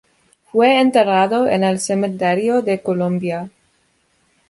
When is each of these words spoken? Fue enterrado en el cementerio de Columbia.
Fue 0.45 0.79
enterrado 0.81 1.47
en 1.47 1.63
el 1.63 1.79
cementerio 1.79 2.63
de 2.63 2.81
Columbia. 2.81 3.51